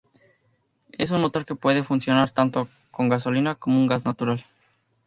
Es 0.93 1.11
un 1.11 1.21
motor 1.21 1.45
que 1.45 1.53
puede 1.53 1.83
funcionar 1.83 2.31
tanto 2.31 2.67
con 2.89 3.07
gasolina 3.07 3.53
como 3.53 3.75
con 3.81 3.85
gas 3.87 4.03
natural. 4.03 4.43